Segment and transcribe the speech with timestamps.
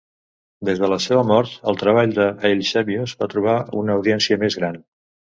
[0.67, 3.53] Des de la seva mort, el treball de Eilshemius va trobar
[3.83, 4.81] una audiència més gran.